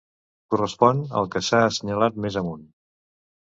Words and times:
Correspon 0.55 1.01
al 1.19 1.29
que 1.35 1.43
s'ha 1.49 1.61
assenyalat 1.67 2.19
més 2.27 2.41
amunt. 2.45 2.67